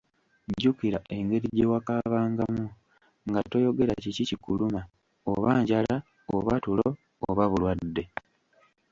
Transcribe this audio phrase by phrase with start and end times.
[0.51, 2.65] Jjukira engeri gye wakaabangamu,
[3.27, 4.81] nga toyogera kiki kikuluma,
[5.31, 5.95] oba njala,
[6.35, 6.87] oba tulo,
[7.29, 8.03] oba bulwadde.